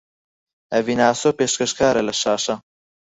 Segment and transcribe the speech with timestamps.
[0.73, 2.55] ئەڤین ئاسۆ پێشکەشکارە لە شاشە